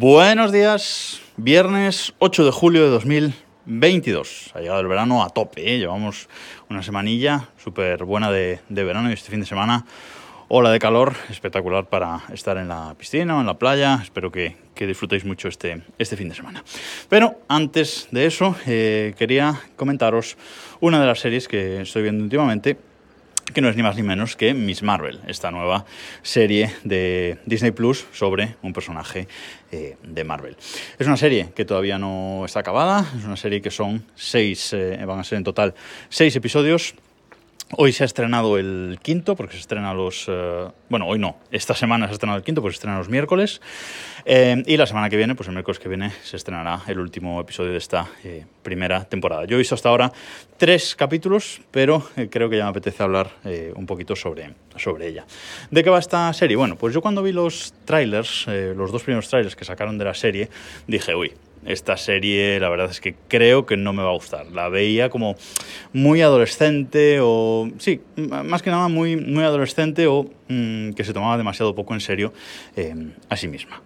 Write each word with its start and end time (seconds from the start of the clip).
Buenos 0.00 0.52
días, 0.52 1.20
viernes 1.36 2.14
8 2.20 2.44
de 2.44 2.52
julio 2.52 2.84
de 2.84 2.90
2022. 2.90 4.52
Ha 4.54 4.60
llegado 4.60 4.78
el 4.78 4.86
verano 4.86 5.24
a 5.24 5.30
tope, 5.30 5.74
¿eh? 5.74 5.80
llevamos 5.80 6.28
una 6.70 6.84
semanilla 6.84 7.48
súper 7.56 8.04
buena 8.04 8.30
de, 8.30 8.60
de 8.68 8.84
verano 8.84 9.10
y 9.10 9.14
este 9.14 9.32
fin 9.32 9.40
de 9.40 9.46
semana 9.46 9.84
ola 10.46 10.70
de 10.70 10.78
calor 10.78 11.14
espectacular 11.30 11.86
para 11.86 12.22
estar 12.32 12.58
en 12.58 12.68
la 12.68 12.94
piscina 12.96 13.38
o 13.38 13.40
en 13.40 13.46
la 13.46 13.58
playa. 13.58 13.98
Espero 14.00 14.30
que, 14.30 14.54
disfrutéis 14.76 15.24
mucho 15.24 15.48
este, 15.48 15.82
este 15.98 16.16
fin 16.16 16.28
de 16.28 16.36
semana. 16.36 16.62
Pero 17.08 17.40
antes 17.48 18.06
de 18.12 18.26
eso, 18.26 18.54
eh, 18.68 19.14
quería 19.18 19.60
comentaros 19.74 20.36
una 20.78 21.00
de 21.00 21.06
las 21.08 21.18
series 21.18 21.48
que 21.48 21.80
estoy 21.80 22.02
viendo 22.02 22.22
últimamente 22.22 22.76
que 23.52 23.60
no 23.60 23.68
es 23.68 23.76
ni 23.76 23.82
más 23.82 23.96
ni 23.96 24.02
menos 24.02 24.36
que 24.36 24.54
Miss 24.54 24.82
Marvel, 24.82 25.20
esta 25.26 25.50
nueva 25.50 25.84
serie 26.22 26.72
de 26.84 27.38
Disney 27.46 27.70
Plus 27.70 28.06
sobre 28.12 28.56
un 28.62 28.72
personaje 28.72 29.28
eh, 29.72 29.96
de 30.02 30.24
Marvel. 30.24 30.56
Es 30.98 31.06
una 31.06 31.16
serie 31.16 31.50
que 31.54 31.64
todavía 31.64 31.98
no 31.98 32.44
está 32.44 32.60
acabada, 32.60 33.06
es 33.16 33.24
una 33.24 33.36
serie 33.36 33.60
que 33.60 33.70
son 33.70 34.04
seis, 34.14 34.72
eh, 34.72 34.98
van 35.06 35.20
a 35.20 35.24
ser 35.24 35.38
en 35.38 35.44
total 35.44 35.74
seis 36.08 36.34
episodios 36.36 36.94
Hoy 37.76 37.92
se 37.92 38.02
ha 38.02 38.06
estrenado 38.06 38.56
el 38.56 38.98
quinto, 39.02 39.36
porque 39.36 39.52
se 39.52 39.60
estrena 39.60 39.92
los... 39.92 40.24
Eh, 40.26 40.68
bueno, 40.88 41.06
hoy 41.06 41.18
no, 41.18 41.36
esta 41.50 41.74
semana 41.74 42.06
se 42.06 42.12
ha 42.12 42.14
estrenado 42.14 42.38
el 42.38 42.42
quinto, 42.42 42.62
porque 42.62 42.72
se 42.72 42.78
estrena 42.78 42.96
los 42.96 43.10
miércoles. 43.10 43.60
Eh, 44.24 44.62
y 44.64 44.78
la 44.78 44.86
semana 44.86 45.10
que 45.10 45.18
viene, 45.18 45.34
pues 45.34 45.48
el 45.48 45.52
miércoles 45.52 45.78
que 45.78 45.86
viene, 45.86 46.10
se 46.22 46.36
estrenará 46.38 46.80
el 46.86 46.98
último 46.98 47.38
episodio 47.38 47.72
de 47.72 47.76
esta 47.76 48.08
eh, 48.24 48.46
primera 48.62 49.04
temporada. 49.04 49.44
Yo 49.44 49.56
he 49.56 49.58
visto 49.58 49.74
hasta 49.74 49.90
ahora 49.90 50.10
tres 50.56 50.96
capítulos, 50.96 51.60
pero 51.70 52.08
creo 52.30 52.48
que 52.48 52.56
ya 52.56 52.64
me 52.64 52.70
apetece 52.70 53.02
hablar 53.02 53.32
un 53.74 53.84
poquito 53.84 54.16
sobre, 54.16 54.54
sobre 54.76 55.06
ella. 55.06 55.26
¿De 55.70 55.84
qué 55.84 55.90
va 55.90 55.98
esta 55.98 56.32
serie? 56.32 56.56
Bueno, 56.56 56.76
pues 56.76 56.94
yo 56.94 57.02
cuando 57.02 57.22
vi 57.22 57.32
los 57.32 57.74
trailers, 57.84 58.46
los 58.46 58.90
dos 58.92 59.02
primeros 59.02 59.28
trailers 59.28 59.54
que 59.54 59.66
sacaron 59.66 59.98
de 59.98 60.06
la 60.06 60.14
serie, 60.14 60.48
dije, 60.86 61.14
uy, 61.14 61.34
esta 61.68 61.96
serie 61.96 62.58
la 62.58 62.68
verdad 62.68 62.90
es 62.90 63.00
que 63.00 63.14
creo 63.28 63.66
que 63.66 63.76
no 63.76 63.92
me 63.92 64.02
va 64.02 64.08
a 64.08 64.14
gustar. 64.14 64.46
La 64.52 64.68
veía 64.68 65.10
como 65.10 65.36
muy 65.92 66.22
adolescente 66.22 67.18
o... 67.20 67.70
Sí, 67.78 68.00
más 68.16 68.62
que 68.62 68.70
nada 68.70 68.88
muy, 68.88 69.16
muy 69.16 69.44
adolescente 69.44 70.06
o 70.06 70.28
mm, 70.48 70.92
que 70.92 71.04
se 71.04 71.12
tomaba 71.12 71.36
demasiado 71.36 71.74
poco 71.74 71.94
en 71.94 72.00
serio 72.00 72.32
eh, 72.76 72.94
a 73.28 73.36
sí 73.36 73.48
misma. 73.48 73.82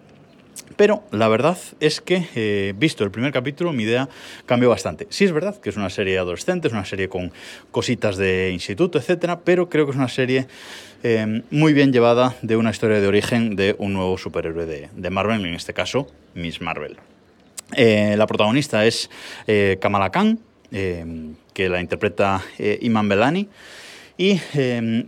Pero 0.75 1.03
la 1.11 1.27
verdad 1.27 1.57
es 1.81 2.01
que, 2.01 2.27
eh, 2.35 2.73
visto 2.75 3.03
el 3.03 3.11
primer 3.11 3.31
capítulo, 3.31 3.73
mi 3.73 3.83
idea 3.83 4.09
cambió 4.45 4.69
bastante. 4.69 5.05
Sí 5.09 5.25
es 5.25 5.31
verdad 5.31 5.59
que 5.59 5.69
es 5.69 5.77
una 5.77 5.89
serie 5.89 6.17
adolescente, 6.17 6.67
es 6.67 6.73
una 6.73 6.85
serie 6.85 7.09
con 7.09 7.31
cositas 7.71 8.17
de 8.17 8.49
instituto, 8.51 8.97
etcétera, 8.97 9.41
pero 9.41 9.69
creo 9.69 9.85
que 9.85 9.91
es 9.91 9.97
una 9.97 10.07
serie 10.07 10.47
eh, 11.03 11.43
muy 11.51 11.73
bien 11.73 11.91
llevada 11.91 12.35
de 12.41 12.55
una 12.55 12.71
historia 12.71 13.01
de 13.01 13.07
origen 13.07 13.55
de 13.55 13.75
un 13.77 13.93
nuevo 13.93 14.17
superhéroe 14.17 14.65
de, 14.65 14.89
de 14.95 15.09
Marvel, 15.09 15.45
en 15.45 15.53
este 15.53 15.73
caso, 15.73 16.07
Miss 16.33 16.61
Marvel. 16.61 16.97
Eh, 17.71 18.15
la 18.17 18.27
protagonista 18.27 18.85
es 18.85 19.09
eh, 19.47 19.77
Kamala 19.81 20.11
Khan, 20.11 20.39
eh, 20.71 21.33
que 21.53 21.69
la 21.69 21.81
interpreta 21.81 22.41
Iman 22.81 23.09
Belani. 23.09 23.47
Y 24.15 24.39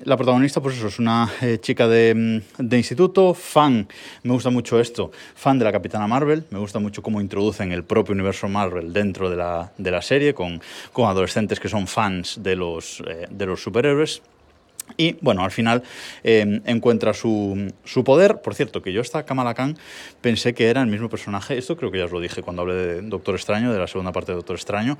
la 0.03 0.17
protagonista, 0.17 0.61
pues 0.61 0.77
eso, 0.77 0.87
es 0.87 0.97
una 0.97 1.31
chica 1.61 1.87
de, 1.87 2.41
instituto, 2.71 3.35
fan, 3.35 3.87
me 4.23 4.33
gusta 4.33 4.49
mucho 4.49 4.79
esto, 4.79 5.11
fan 5.35 5.59
de 5.59 5.65
la 5.65 5.71
Capitana 5.71 6.07
Marvel, 6.07 6.43
me 6.49 6.57
gusta 6.57 6.79
mucho 6.79 7.03
cómo 7.03 7.21
introducen 7.21 7.71
el 7.71 7.83
propio 7.83 8.13
universo 8.13 8.49
Marvel 8.49 8.91
dentro 8.91 9.29
de 9.29 9.35
la, 9.35 9.71
de 9.77 9.91
la 9.91 10.01
serie, 10.01 10.33
con, 10.33 10.59
con, 10.91 11.07
adolescentes 11.07 11.59
que 11.59 11.69
son 11.69 11.85
fans 11.85 12.39
de 12.41 12.55
los, 12.55 13.03
de 13.29 13.45
los 13.45 13.61
superhéroes. 13.61 14.23
Y 14.97 15.17
bueno, 15.21 15.43
al 15.43 15.51
final 15.51 15.83
eh, 16.23 16.61
encuentra 16.65 17.13
su, 17.13 17.71
su, 17.83 18.03
poder. 18.03 18.41
Por 18.41 18.55
cierto, 18.55 18.81
que 18.81 18.93
yo 18.93 19.01
esta 19.01 19.25
Kamala 19.25 19.53
Khan 19.53 19.77
pensé 20.21 20.53
que 20.53 20.67
era 20.67 20.81
el 20.81 20.87
mismo 20.87 21.09
personaje. 21.09 21.57
Esto 21.57 21.75
creo 21.75 21.91
que 21.91 21.97
ya 21.97 22.05
os 22.05 22.11
lo 22.11 22.19
dije 22.19 22.41
cuando 22.41 22.61
hablé 22.61 22.75
de 22.75 23.01
Doctor 23.01 23.35
Extraño, 23.35 23.73
de 23.73 23.79
la 23.79 23.87
segunda 23.87 24.11
parte 24.11 24.31
de 24.31 24.37
Doctor 24.37 24.55
Extraño, 24.55 24.97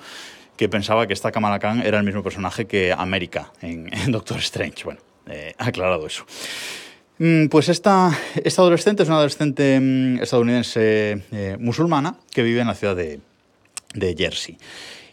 que 0.57 0.69
pensaba 0.69 1.07
que 1.07 1.13
esta 1.13 1.31
Kamala 1.31 1.59
Khan 1.59 1.81
era 1.81 1.97
el 2.00 2.06
mismo 2.06 2.24
personaje 2.24 2.66
que 2.66 2.91
América 2.91 3.51
en, 3.62 3.90
Doctor 4.12 4.38
Strange. 4.40 4.84
Bueno, 4.84 5.00
eh, 5.28 5.53
aclarado 5.57 6.06
eso. 6.07 6.25
Mm, 7.18 7.47
pues 7.47 7.69
esta, 7.69 8.12
esta, 8.44 8.62
adolescente 8.62 9.03
es 9.03 9.09
una 9.09 9.18
adolescente 9.18 9.79
mm, 9.79 10.22
estadounidense 10.22 11.24
eh, 11.31 11.57
musulmana 11.59 12.18
que 12.31 12.44
vive 12.44 12.59
en 12.59 12.68
la 12.68 12.75
ciudad 12.75 12.95
de, 12.95 13.22
de 13.94 14.16
Jersey. 14.18 14.57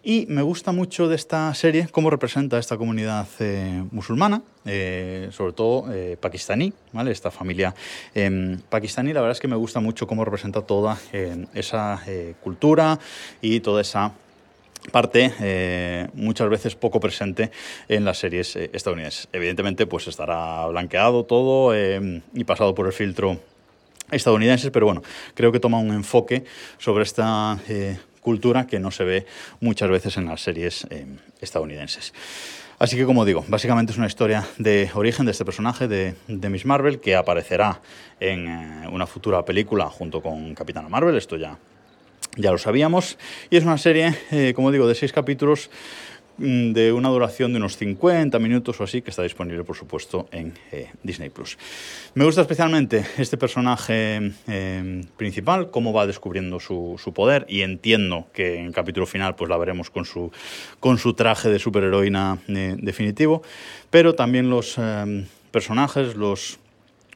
Y 0.04 0.26
me 0.28 0.42
gusta 0.42 0.72
mucho 0.72 1.06
de 1.06 1.14
esta 1.14 1.54
serie 1.54 1.86
cómo 1.92 2.10
representa 2.10 2.58
esta 2.58 2.76
comunidad 2.76 3.28
eh, 3.38 3.84
musulmana, 3.92 4.42
eh, 4.64 5.28
sobre 5.30 5.52
todo 5.52 5.92
eh, 5.92 6.16
pakistaní, 6.20 6.72
¿vale? 6.92 7.12
Esta 7.12 7.30
familia 7.30 7.72
em, 8.12 8.58
pakistaní, 8.68 9.12
la 9.12 9.20
verdad 9.20 9.36
es 9.36 9.40
que 9.40 9.46
me 9.46 9.54
gusta 9.54 9.78
mucho 9.78 10.08
cómo 10.08 10.24
representa 10.24 10.62
toda 10.62 10.98
esa 11.54 12.02
cultura 12.42 12.98
y 13.40 13.60
toda 13.60 13.80
esa 13.80 14.12
parte 14.90 16.08
muchas 16.14 16.48
veces 16.48 16.74
poco 16.74 16.98
presente 16.98 17.52
en 17.86 18.04
las 18.04 18.18
series 18.18 18.56
estadounidenses. 18.56 19.28
Evidentemente, 19.32 19.86
pues 19.86 20.08
estará 20.08 20.66
blanqueado 20.66 21.24
todo 21.24 21.72
y 21.76 22.44
pasado 22.44 22.74
por 22.74 22.86
el 22.86 22.92
filtro 22.92 23.38
estadounidense, 24.10 24.72
pero 24.72 24.86
bueno, 24.86 25.02
creo 25.34 25.52
que 25.52 25.60
toma 25.60 25.78
un 25.78 25.92
enfoque 25.92 26.44
sobre 26.78 27.04
esta 27.04 27.58
cultura 28.22 28.66
que 28.66 28.78
no 28.78 28.90
se 28.90 29.04
ve 29.04 29.26
muchas 29.60 29.90
veces 29.90 30.16
en 30.16 30.26
las 30.26 30.40
series 30.40 30.86
eh, 30.88 31.04
estadounidenses. 31.40 32.14
Así 32.78 32.96
que, 32.96 33.04
como 33.04 33.24
digo, 33.24 33.44
básicamente 33.48 33.92
es 33.92 33.98
una 33.98 34.06
historia 34.06 34.44
de 34.58 34.90
origen 34.94 35.26
de 35.26 35.32
este 35.32 35.44
personaje, 35.44 35.86
de, 35.86 36.14
Miss 36.26 36.64
Marvel, 36.64 37.00
que 37.00 37.14
aparecerá 37.14 37.80
en 38.18 38.48
eh, 38.48 38.88
una 38.90 39.06
futura 39.06 39.44
película 39.44 39.86
junto 39.86 40.22
con 40.22 40.54
Capitana 40.54 40.88
Marvel, 40.88 41.16
esto 41.16 41.36
ya, 41.36 41.58
ya 42.36 42.50
lo 42.50 42.58
sabíamos, 42.58 43.18
y 43.50 43.56
es 43.56 43.64
una 43.64 43.78
serie, 43.78 44.16
eh, 44.30 44.52
como 44.54 44.72
digo, 44.72 44.88
de 44.88 44.94
seis 44.94 45.12
capítulos 45.12 45.70
de 46.38 46.92
una 46.92 47.08
duración 47.08 47.52
de 47.52 47.58
unos 47.58 47.76
50 47.76 48.38
minutos 48.38 48.80
o 48.80 48.84
así, 48.84 49.02
que 49.02 49.10
está 49.10 49.22
disponible, 49.22 49.64
por 49.64 49.76
supuesto, 49.76 50.28
en 50.32 50.54
eh, 50.70 50.90
Disney 51.02 51.30
Plus. 51.30 51.58
Me 52.14 52.24
gusta 52.24 52.40
especialmente 52.40 53.04
este 53.18 53.36
personaje 53.36 54.32
eh, 54.48 55.04
principal, 55.16 55.70
cómo 55.70 55.92
va 55.92 56.06
descubriendo 56.06 56.60
su, 56.60 56.98
poder, 57.14 57.46
y 57.48 57.62
entiendo 57.62 58.26
que 58.32 58.58
en 58.58 58.66
el 58.66 58.72
capítulo 58.72 59.06
final 59.06 59.34
pues 59.34 59.50
la 59.50 59.56
veremos 59.56 59.90
con 59.90 60.04
su, 60.04 60.32
con 60.80 60.98
su 60.98 61.14
traje 61.14 61.48
de 61.48 61.58
superheroína 61.58 62.38
eh, 62.48 62.76
definitivo, 62.78 63.42
pero 63.90 64.14
también 64.14 64.48
los 64.50 64.78
personajes, 65.50 66.16
los 66.16 66.58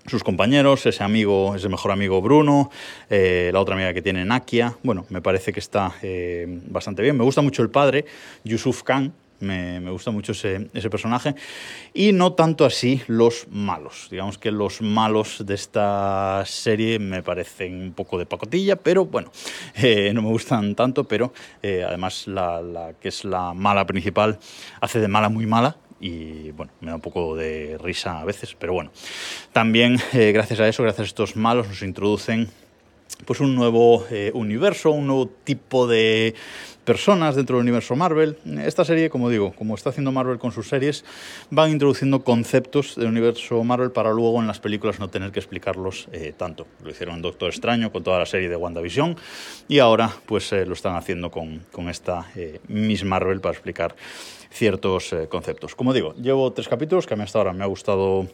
sus 0.09 0.22
compañeros, 0.22 0.87
ese 0.87 1.03
amigo, 1.03 1.55
ese 1.55 1.69
mejor 1.69 1.93
amigo 1.93 2.21
Bruno, 2.22 2.71
eh, 3.11 3.50
la 3.53 3.61
otra 3.61 3.75
amiga 3.75 3.93
que 3.93 4.03
tiene 4.03 4.25
Nakia. 4.25 4.77
Bueno, 4.83 5.06
me 5.09 5.21
parece 5.21 5.53
que 5.53 5.61
está 5.61 5.94
eh, 6.03 6.47
bastante 6.69 7.03
bien. 7.03 7.17
Me 7.17 7.25
gusta 7.25 7.43
mucho 7.43 7.62
el 7.62 7.71
padre, 7.71 8.05
Yusuf 8.45 8.83
Khan. 8.83 9.12
Me, 9.39 9.81
me 9.81 9.91
gusta 9.91 10.11
mucho 10.11 10.33
ese, 10.33 10.71
ese, 10.72 10.89
personaje. 10.89 11.34
Y 11.93 12.12
no 12.12 12.33
tanto 12.33 12.65
así 12.65 13.03
los 13.06 13.47
malos. 13.50 14.09
Digamos 14.11 14.39
que 14.39 14.50
los 14.50 14.81
malos 14.81 15.45
de 15.45 15.55
esta 15.55 16.43
serie 16.47 16.99
me 16.99 17.22
parecen 17.22 17.83
un 17.83 17.93
poco 17.93 18.19
de 18.19 18.25
pacotilla, 18.25 18.77
pero 18.77 19.05
bueno, 19.05 19.31
eh, 19.75 20.11
no 20.15 20.22
me 20.22 20.31
gustan 20.31 20.75
tanto. 20.75 21.05
Pero 21.05 21.34
además, 21.62 22.27
la, 22.28 22.62
la 22.62 22.95
que 22.95 23.09
es 23.09 23.25
la 23.25 23.53
mala 23.53 23.87
principal 23.87 24.39
hace 24.81 25.00
de 25.00 25.09
mala 25.09 25.28
muy 25.28 25.45
mala 25.45 25.77
y 26.01 26.51
bueno, 26.53 26.73
me 26.81 26.91
da 26.91 26.97
un 26.97 27.01
poco 27.01 27.37
de 27.37 27.79
risa 27.79 28.21
a 28.21 28.25
veces, 28.25 28.55
pero 28.59 28.73
bueno, 28.73 28.91
también 29.53 29.99
eh, 30.12 30.33
gracias 30.33 30.61
a 30.61 30.69
eso, 30.69 30.83
gracias 30.83 31.01
a 31.01 31.09
estos 31.09 31.37
malos, 31.37 31.69
nos 31.69 31.83
introducen 31.83 32.49
pues 33.25 33.41
un 33.41 33.55
nuevo 33.55 34.06
eh, 34.11 34.31
universo, 34.34 34.91
un 34.91 35.06
nuevo 35.06 35.28
tipo 35.44 35.87
de 35.87 36.34
personas 36.84 37.34
dentro 37.34 37.56
del 37.56 37.65
universo 37.65 37.97
Marvel. 37.97 38.39
Esta 38.65 38.84
serie, 38.84 39.11
como 39.11 39.28
digo, 39.28 39.53
como 39.53 39.75
está 39.75 39.91
haciendo 39.91 40.12
Marvel 40.12 40.39
con 40.39 40.53
sus 40.53 40.69
series, 40.69 41.05
van 41.50 41.71
introduciendo 41.71 42.22
conceptos 42.22 42.95
del 42.95 43.09
universo 43.09 43.65
Marvel 43.65 43.91
para 43.91 44.13
luego 44.13 44.41
en 44.41 44.47
las 44.47 44.60
películas 44.60 45.01
no 45.01 45.09
tener 45.09 45.33
que 45.33 45.41
explicarlos 45.41 46.09
eh, 46.13 46.33
tanto. 46.36 46.66
Lo 46.84 46.91
hicieron 46.91 47.16
en 47.16 47.22
Doctor 47.22 47.48
Extraño 47.48 47.91
con 47.91 48.04
toda 48.04 48.21
la 48.21 48.27
serie 48.27 48.48
de 48.48 48.57
WandaVision 48.57 49.16
y 49.66 49.80
ahora 49.80 50.13
pues 50.27 50.53
lo 50.53 50.75
están 50.75 50.95
haciendo 50.95 51.30
con, 51.30 51.65
con 51.72 51.89
esta 51.89 52.27
Miss 52.69 53.04
Marvel 53.04 53.41
para 53.41 53.54
explicar 53.54 53.97
ciertos 54.57 55.13
eh, 55.13 55.28
conceptos. 55.28 55.75
Como 55.75 55.92
digo, 55.92 56.15
llevo 56.15 56.53
tres 56.53 56.69
capítulos 56.69 57.07
que 57.07 57.15
a 57.15 57.16
mí 57.16 57.22
hasta 57.22 57.39
ahora 57.39 57.53
me 57.53 57.65
ha 57.65 57.66
gustado 57.66 58.27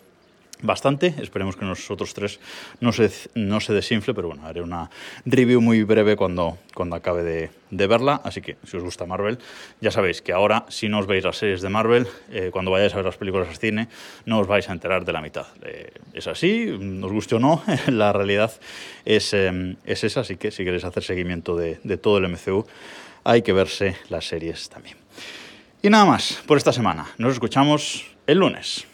bastante. 0.63 1.15
Esperemos 1.19 1.57
que 1.57 1.65
nosotros 1.65 2.15
tres 2.15 2.41
no 2.81 2.93
se, 2.93 3.11
no 3.35 3.61
se 3.61 3.73
desinfle, 3.75 4.15
pero 4.15 4.29
bueno, 4.29 4.47
haré 4.47 4.63
una 4.63 4.91
review 5.27 5.61
muy 5.61 5.83
breve 5.83 6.17
cuando, 6.17 6.59
cuando 6.75 6.97
acabe 6.97 7.23
de, 7.23 7.51
de, 7.71 7.87
verla. 7.87 8.21
Así 8.25 8.41
que 8.41 8.57
si 8.65 8.77
os 8.77 8.83
gusta 8.83 9.05
Marvel, 9.05 9.39
ya 9.81 9.91
sabéis 9.91 10.23
que 10.23 10.33
ahora, 10.33 10.65
si 10.69 10.89
no 10.89 11.01
os 11.01 11.07
veis 11.07 11.25
las 11.25 11.37
series 11.37 11.61
de 11.61 11.69
Marvel, 11.69 12.07
eh, 12.31 12.51
cuando 12.53 12.71
vayáis 12.71 12.93
a 12.95 12.97
ver 12.97 13.05
las 13.05 13.17
películas 13.17 13.49
al 13.49 13.57
cine, 13.57 13.89
no 14.25 14.39
os 14.39 14.47
vais 14.47 14.69
a 14.69 14.73
enterar 14.73 15.05
de 15.05 15.13
la 15.13 15.21
mitad. 15.21 15.47
Eh, 15.65 15.93
es 16.15 16.27
así, 16.27 16.77
nos 16.79 17.13
guste 17.13 17.35
o 17.35 17.39
no, 17.39 17.63
la 17.89 18.13
realidad 18.13 18.53
es, 19.05 19.35
es 19.35 20.05
esa. 20.05 20.21
Así 20.21 20.37
que 20.37 20.51
si 20.51 20.65
queréis 20.65 20.85
hacer 20.85 21.03
seguimiento 21.03 21.57
de, 21.57 21.81
de 21.83 21.97
todo 21.97 22.19
el 22.19 22.29
MCU, 22.29 22.67
hay 23.25 23.43
que 23.43 23.53
verse 23.53 23.97
las 24.09 24.27
series 24.27 24.69
también. 24.69 24.97
Y 25.83 25.91
nada 25.91 26.05
más 26.05 26.41
por 26.47 26.59
esta 26.59 26.73
semana. 26.73 27.07
Nos 27.19 27.33
escuchamos 27.33 28.07
el 28.27 28.39
lunes. 28.39 28.92